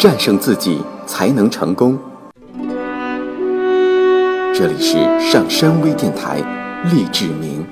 [0.00, 1.98] 战胜自己才能成功。
[4.54, 6.38] 这里是上山微电台，
[6.90, 7.62] 励志明。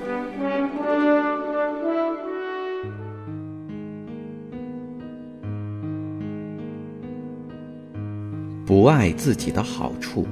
[8.67, 10.27] 不爱自己的好处，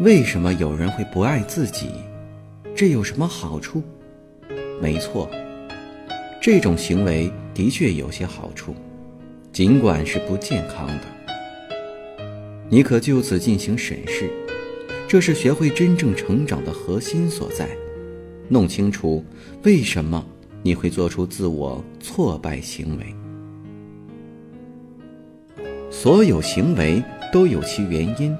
[0.00, 1.90] 为什么有人会不爱自己？
[2.74, 3.80] 这有什么好处？
[4.82, 5.30] 没错，
[6.46, 8.72] 这种行为的确有些好处，
[9.52, 11.02] 尽管是不健康的。
[12.68, 14.30] 你可就此进行审视，
[15.08, 17.68] 这是学会真正成长的核心所在。
[18.48, 19.24] 弄清楚
[19.64, 20.24] 为什么
[20.62, 23.06] 你会做出自我挫败行为。
[25.90, 28.32] 所有行为都有其原因，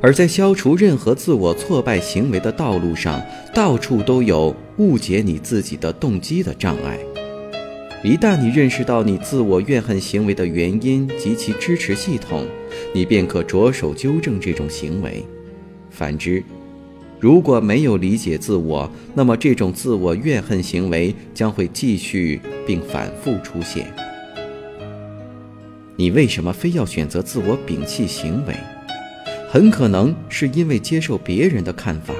[0.00, 3.22] 而在消除任何自我挫败行为的道路上，
[3.54, 6.98] 到处都有误解你自己的动机的障碍。
[8.02, 12.46] 一旦你认识到你自我怨恨行为的原因及其支持系统，
[12.92, 15.24] 你便可着手纠正这种行为。
[15.88, 16.44] 反之，
[17.18, 23.90] 如果没有理解自我，那么这种自我怨恨行为将会继续并反复出现。
[25.96, 28.54] 你为什么非要选择自我摒弃行为？
[29.54, 32.12] 很可能是因为接受别人的看法，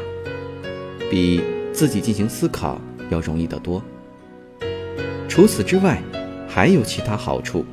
[1.11, 1.41] 比
[1.73, 3.83] 自己进行思考要容易得多。
[5.29, 6.01] 除此之外，
[6.47, 7.67] 还有其他好处。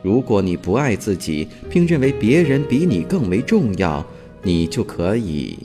[0.00, 4.02] 如果你不爱自己，并认为别人比你更为重要，
[4.42, 5.58] 你就可以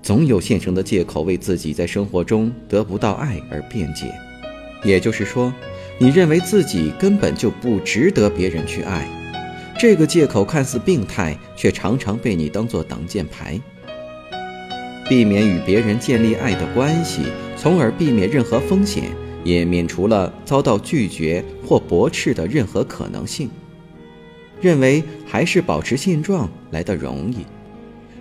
[0.00, 4.10] 总有现成的借口为自己在生活中得不到爱而辩解。
[4.82, 5.52] 也就是说。
[5.98, 9.08] 你认为自己根本就不值得别人去爱，
[9.78, 13.60] 这个借口看似病态，却常常被你当作挡箭牌。
[15.06, 17.24] 避免与别人建立爱的关系，
[17.58, 19.04] 从而避免任何风险，
[19.44, 23.50] 也免除了遭到拒绝或驳斥的任何可能性。
[24.62, 27.44] 认为还是保持现状来得容易。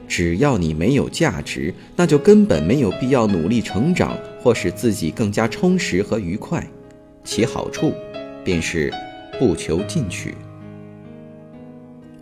[0.07, 6.67] 只要你没有价值，那就根本没有必要努力成长或使自己更加充实和愉快。
[7.23, 7.93] 其好处，
[8.43, 8.93] 便是
[9.39, 10.35] 不求进取，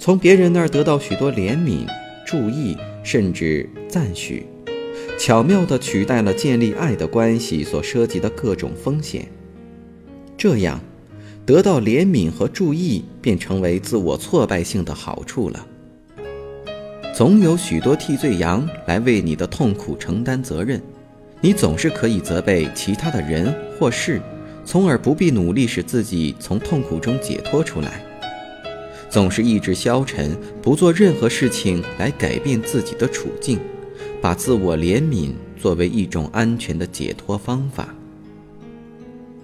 [0.04, 1.88] 从别人那儿得到许多怜悯、
[2.26, 2.76] 注意，
[3.06, 4.46] 甚至赞许，
[5.18, 9.26] 巧妙地取代了建立爱的关系所涉及的各种风险。
[10.36, 10.78] 这样，
[11.46, 15.66] 得到怜悯和注意，便成为自我挫败性的好处了。
[17.16, 20.82] 总有许多替罪羊来为你的痛苦承担责任，
[21.40, 24.22] 你总是可以责备其他的人或事。
[24.66, 28.04] 从而不必努力使自己从痛苦中解脱出来，
[29.14, 33.60] 总是意志消沉，不做任何事情来改变自己的处境，
[34.20, 37.94] 把自我怜悯作为一种安全的解脱方法，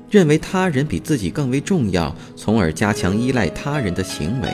[0.09, 4.49] 认为他人比自己更为重要，从而加强依赖他人的行为。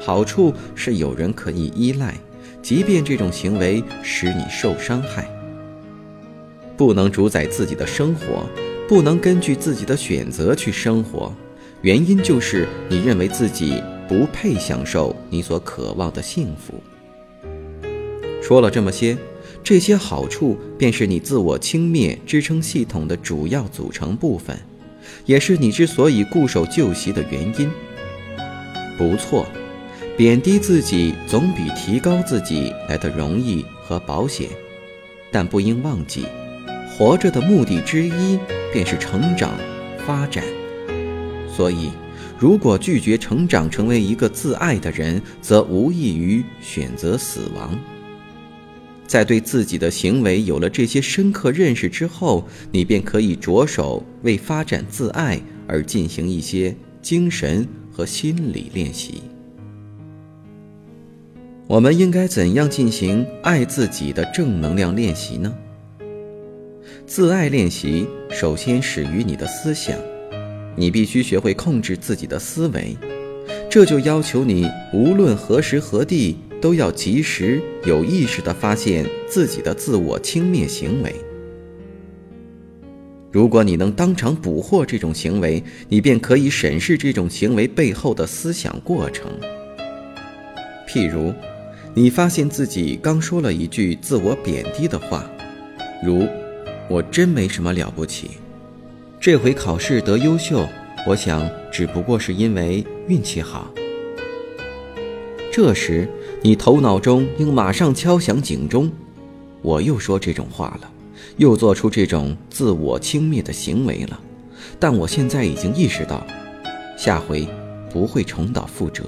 [0.00, 2.16] 好处是有人可以依赖，
[2.60, 5.30] 即便这种行为使你受伤害，
[6.76, 8.44] 不能主宰自己的生活。
[8.88, 11.32] 不能根据自己的选择去生活，
[11.82, 16.74] 原因就是你认为自己不配享受你所渴望的幸福。
[18.42, 19.16] 说了这么些，
[19.62, 24.58] 这些好处便是你自我轻蔑支撑系统的主要组成部分，
[25.26, 27.70] 也是你之所以固守旧习的原因。
[28.96, 29.46] 不错，
[30.16, 34.48] 贬低自己总比提高自己来的容易和保险，
[35.30, 36.24] 但不应忘记。
[36.90, 38.38] 活着的目的之一
[38.72, 39.52] 便是成长、
[40.06, 40.42] 发展，
[41.54, 41.90] 所以，
[42.38, 47.76] 如果拒绝成长，成为一个自爱的人，则无异于选择死亡。
[49.08, 59.22] 在对自己的行为有了这些深刻认识之后，你便可以着手为发展自爱而进行一些精神和心理练习。
[61.66, 65.52] 我们应该怎样进行爱自己的正能量练习呢？
[67.06, 69.98] 自爱练习首先始于你的思想，
[70.78, 72.96] 你必须学会控制自己的思维，
[73.68, 81.12] 这就要求你无论何时何地都要及时有意识地发现自己的自我轻蔑行为。
[83.32, 89.30] 如果你能当场捕获这种行为，你便可以审视这种行为背后的思想过程。
[90.88, 91.34] 譬如，
[91.92, 95.28] 你发现自己刚说了一句自我贬低的话，
[96.04, 96.24] 如。
[96.90, 98.30] 我真没什么了不起，
[99.20, 100.64] 这回考试得优秀，
[101.04, 103.68] 我想只不过是因为运气好。
[105.50, 106.08] 这时，
[106.40, 108.90] 你头脑中应马上敲响警钟：
[109.60, 110.88] 我又说这种话了，
[111.36, 114.20] 又做出这种自我轻蔑的行为了。
[114.78, 116.24] 但我现在已经意识到，
[116.96, 117.44] 下回
[117.90, 119.04] 不会重蹈覆辙。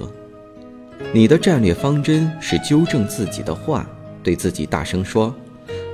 [1.13, 3.89] 你的战略方针是纠正自己的话，
[4.21, 5.33] 对自己大声说：“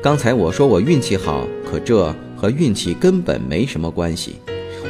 [0.02, 4.36] 刚才我说我运气好，可这和运气根本没什么关系。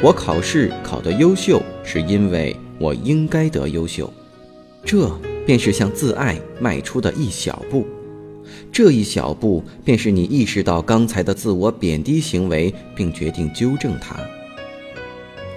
[0.00, 4.12] 我考试考得优秀，是因为我应该得优秀。”
[4.84, 5.10] 这
[5.44, 7.86] 便是向自爱迈出的一小步。
[8.72, 14.16] 这一小步，便是你意识到刚才的自我贬低行为，并决定纠正它。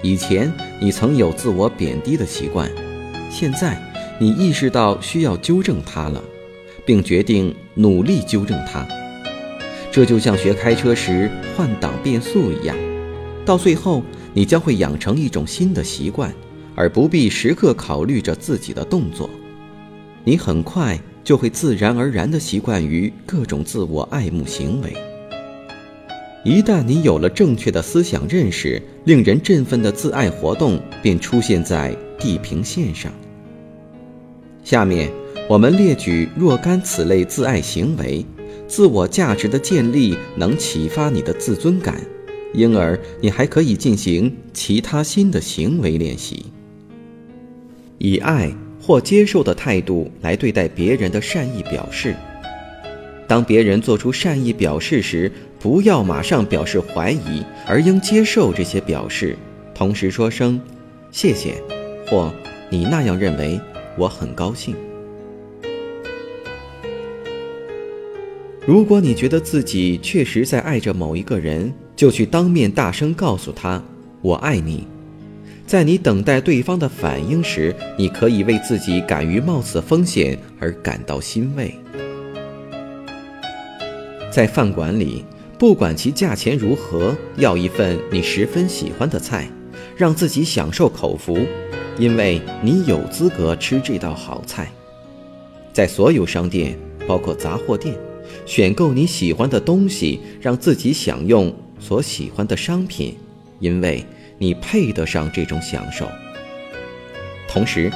[0.02, 2.70] 以前你曾有自我贬低的习惯，
[3.30, 3.80] 现在
[4.18, 6.22] 你意识到需要纠正它了，
[6.84, 8.86] 并决定努力纠正它。
[9.92, 12.76] 这就像学开车时换挡变速一样，
[13.44, 14.02] 到最后
[14.34, 16.34] 你将会养成一种新的习惯，
[16.74, 19.30] 而不必时刻考虑着自己的动作。
[20.24, 20.98] 你很快。
[21.24, 24.92] 就会自然而然地习惯于各种自我爱慕行为。
[26.44, 33.12] 一旦你有了正确的思想认识，令人振奋的自爱活动便出现在地平线上。
[34.64, 35.12] 下面
[35.48, 38.26] 我们列举若干此类自爱行为，
[38.72, 42.00] 自我价值的建立能启发你的自尊感，
[42.54, 46.46] 因而你还可以进行其他新的行为练习，
[47.98, 48.50] 以爱。
[48.80, 52.16] 或接受的态度来对待别人的善意表示。
[53.28, 55.30] 当别人做出善意表示时，
[55.60, 59.36] 不要马上表示怀疑，而应接受这些表示，
[59.74, 60.60] 同时说声
[61.12, 61.62] “谢谢”
[62.08, 62.32] 或
[62.70, 63.60] “你那样认为，
[63.96, 64.74] 我很高兴”。
[68.64, 73.82] 如果你觉得自己确实在爱着某一个人，就去当面大声告诉他
[74.22, 74.86] “我爱你”。
[75.66, 81.74] 在你等待对方的反应时，你可以为自己敢于冒此风险而感到欣慰。
[84.30, 85.24] 在饭馆里，
[85.58, 89.50] 不管其价钱如何，要一份你十分喜欢的菜，
[89.96, 91.36] 让自己享受口福，
[91.98, 94.70] 因为你有资格吃这道好菜。
[95.72, 97.96] 在所有商店，包括杂货店，
[98.46, 103.16] 选购你喜欢的东西，让自己享用所喜欢的商品，
[103.60, 104.04] 因为。
[104.38, 106.08] 你配得上这种享受。
[107.48, 107.88] 同时，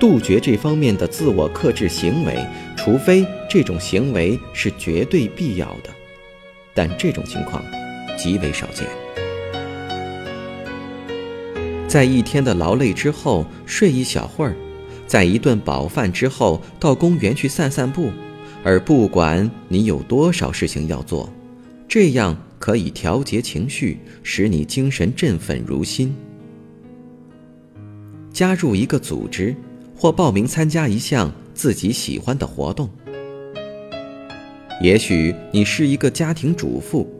[0.00, 2.34] 杜绝这方面的自我克制行为，
[2.78, 5.90] 除非这种行为是绝对必要的，
[6.72, 7.62] 但这种情况
[8.16, 8.86] 极为少见。
[11.86, 14.56] 在一天的劳累之后睡一小会儿，
[15.06, 18.10] 在一顿饱饭之后到公园去散散步，
[18.62, 21.32] 而不管你有多少事情要做，
[21.88, 22.36] 这样。
[22.62, 26.14] 可以调节情绪，使你精神振奋如新。
[28.32, 29.52] 加入一个组织，
[29.96, 32.88] 或报名参加一项自己喜欢的活动。
[34.80, 37.12] 也许你是一个家庭主妇，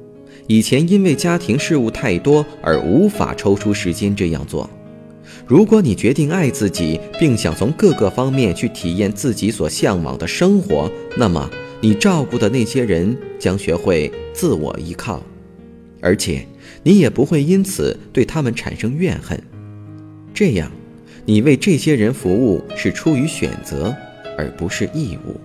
[0.47, 4.71] 以前因为家庭事务太多而无法抽出时间这样做。
[5.53, 11.51] 如果你决定爱自己，并想从各个方面去体验自己所向往的生活，那么
[11.83, 15.23] 你照顾的那些人将学会自我依靠。
[16.01, 16.47] 而且，
[16.83, 19.39] 你也不会因此对他们产生怨恨。
[20.33, 20.73] 这样，
[21.27, 23.95] 你为这些人服务是出于选择，
[24.39, 25.39] 而不是义务。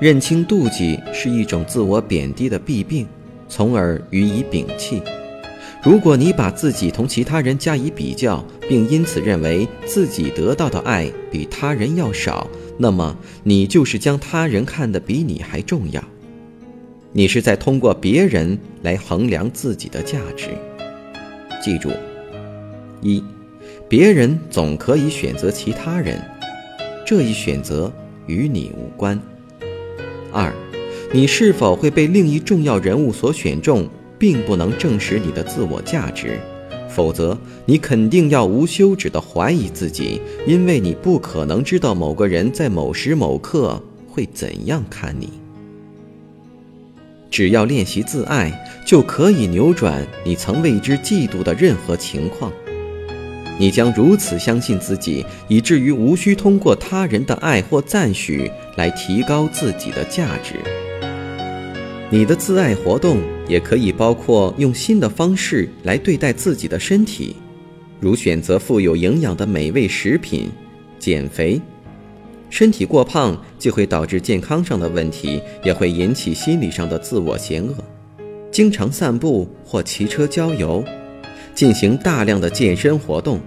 [0.00, 3.04] 认清妒忌是一种自我贬低的弊病，
[3.48, 5.02] 从而予以摒弃。
[5.82, 12.46] 如果你把自己同其他人加以比较，并因此认为自己得到的爱比他人要少，
[12.76, 16.04] 那么你就是将他人看得比你还重要。
[17.12, 20.48] 你是在通过别人来衡量自己的价值。
[21.62, 21.90] 记住：
[23.00, 23.24] 一，
[23.88, 26.22] 别人总可以选择其他人，
[27.06, 27.90] 这一选择
[28.26, 29.18] 与你无关；
[30.30, 30.52] 二，
[31.10, 33.88] 你是否会被另一重要人物所选中，
[34.20, 36.38] 并不能证实你的自我价值，
[36.90, 45.30] 否则你肯定要无休止地怀疑自己，因为你不可能知道某个人在某时某刻会怎样看你。
[47.30, 48.52] 只要练习自爱，
[48.84, 52.52] 就可以扭转你曾为之嫉妒的任何情况。
[53.58, 60.56] 你将如此相信自己，以至于无需通过他人的爱或赞许来提高自己的价值。
[62.10, 63.18] 你的自爱活动
[63.50, 67.34] 也可以包括用新的方式来对待自己的身体，
[67.98, 70.48] 如选择富有营养的美味食品、
[71.00, 71.60] 减肥。
[72.48, 77.74] 身体过胖既会导致健康上的问题，也会引起心理上的自我嫌恶。
[78.52, 80.84] 经常散步或骑车郊游，
[81.52, 83.40] 进行大量的健身活动，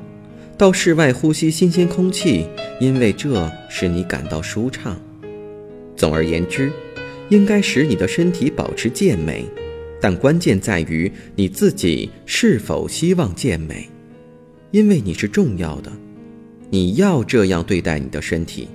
[0.58, 2.46] 到室外呼吸新鲜空气，
[2.82, 5.00] 因为这使你感到舒畅。
[5.96, 6.74] 总而言之，
[7.30, 9.46] 应该使你的身体保持健美，
[10.04, 13.88] 但关键在于你自己是否希望健美，
[14.72, 15.90] 因为你是重要的，
[16.70, 18.68] 你要这样对待你的身体。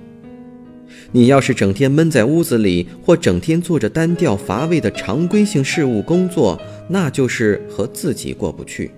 [1.11, 8.89] 你要是整天闷在屋子里，或整天做着单调乏味的常规性事务工作，那就是和自己过不去。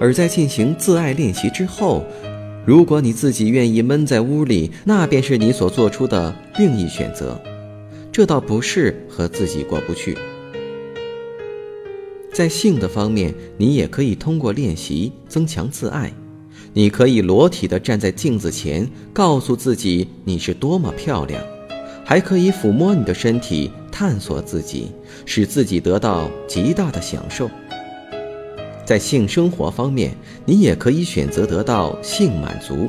[0.00, 2.04] 而在进行自爱练习之后，
[2.66, 7.40] 如果你自己愿意闷在屋里，那便是你所做出的另一选择。
[8.10, 10.18] 这倒不是和自己过不去。
[12.40, 16.10] 在性的方面，你也可以通过练习增强自爱。
[16.72, 21.44] 你可以裸体的站在镜子前，告诉自己你是多么漂亮，
[22.02, 24.90] 还可以抚摸你的身体，探索自己，
[25.26, 27.50] 使自己得到极大的享受。
[28.86, 30.14] 在性生活方面，
[30.46, 32.88] 你也可以选择得到性满足，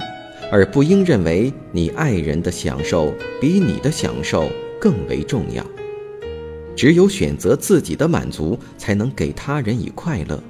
[0.49, 5.61] 而不应认为你爱人的享受比你的享受更为重要。
[6.81, 10.41] 只有选择自己的满足，才能给他人以快乐。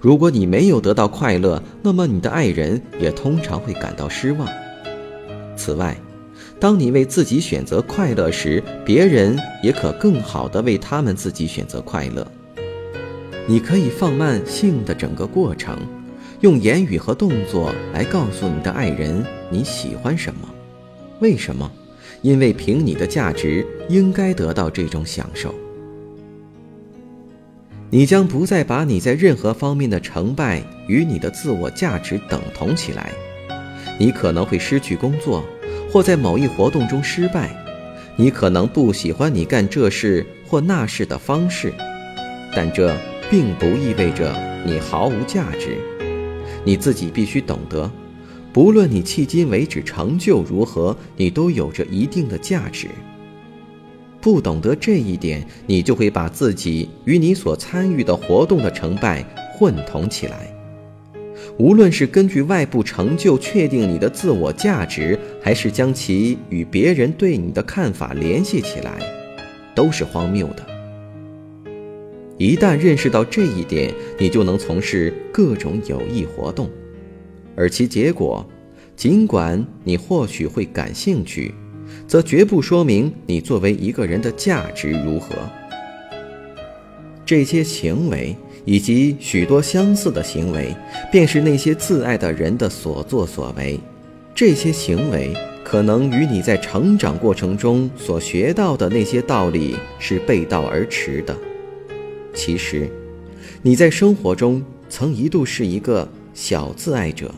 [0.00, 4.48] 如果你没有得到快乐，那么你的爱人也通常会感到失望。
[5.58, 5.94] 此外，
[6.58, 12.26] 当你为自己选择快乐时，别人也可更好地为他们自己选择快乐。
[13.46, 15.78] 你可以放慢性的整个过程，
[16.40, 20.48] 用言语和动作来告诉你的爱人你喜欢什么，
[21.20, 21.70] 为什么？
[22.22, 25.54] 因为凭你的价值，应该得到这种享受。
[27.90, 33.12] 你将不再把你在任何方面的成败与你的自我价值等同起来。
[33.98, 35.44] 你可能会失去工作，
[35.90, 37.50] 或在某一活动中失败。
[38.16, 41.72] 你可能不喜欢你干这事或那事的方式，
[42.54, 42.94] 但这
[43.30, 44.34] 并不意味着
[44.64, 45.76] 你毫无价值。
[46.64, 47.90] 你自己必须懂得，
[48.52, 52.88] 不论你迄今为止成就如何，你都有着一定的价值。
[54.20, 60.54] 不懂得这一点，你就会把自己与你所参与的活动的成败混同起来。
[61.58, 68.98] 无论是根据外部成就确定你的自我价值，还是将其与别人对你的看法联系起来，
[69.74, 70.66] 都是荒谬的。
[72.36, 76.68] 一旦认识到这一点，你就能从事各种有益活动，
[77.56, 78.46] 而其结果，
[78.96, 81.54] 尽管你或许会感兴趣。
[82.06, 85.34] 则绝不说明你作为一个人的价值如何。
[87.26, 90.74] 这些行为以及许多相似的行为，
[91.10, 93.78] 便是那些自爱的人的所作所为。
[94.34, 101.36] 这些行为可能与你在成长过程中所学到的那些道理是背道而驰的。
[102.32, 102.88] 其实，
[103.62, 106.08] 你在生活中曾一度是一个
[106.40, 107.30] 小自爱者。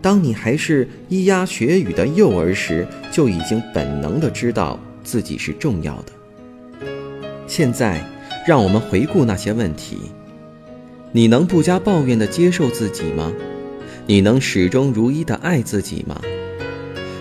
[0.00, 6.86] 当你还是咿呀学语的幼儿时，就已经本能地知道自己是重要的。
[7.46, 8.02] 现在，
[8.46, 9.98] 让我们回顾那些问题：
[11.12, 13.30] 你能不加抱怨地接受自己吗？
[14.06, 16.18] 你能始终如一地爱自己吗？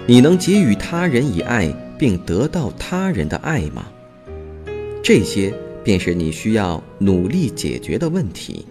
[0.07, 1.67] 你能给予他人以爱，
[1.98, 3.86] 并得到他人的爱吗？
[5.03, 8.65] 这些便是你需要努力解决的问题。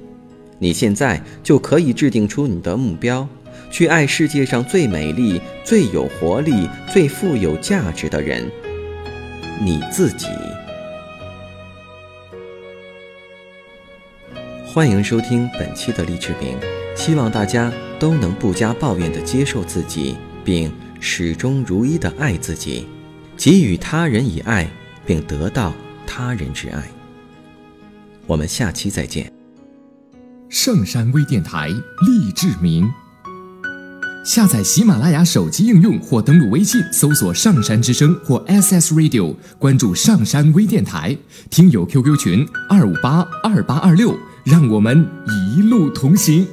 [0.59, 3.29] 你现在就可以制定出你的目标。
[3.71, 8.51] 去爱世界上最美丽、最有活力、最富有价值的人——
[9.63, 10.27] 你自己。
[14.67, 16.57] 欢迎收听本期的励志饼，
[16.95, 22.87] 希望大家都能不加抱怨地接受自己，并始终如一地爱自己，
[23.37, 24.69] 给予他人以爱，
[25.05, 25.75] 并得到
[26.07, 26.83] 他人之爱。
[28.27, 29.38] 我们下期再见。
[30.69, 31.69] 上山微电台
[32.07, 32.87] 励志名。
[34.23, 41.17] 下载喜马拉雅手机应用或登录微信搜索“上山之声”或 SS Radio，关注上山微电台，
[41.49, 45.07] 听友 QQ 群二五八二八二六，让我们
[45.57, 46.47] 一路同行。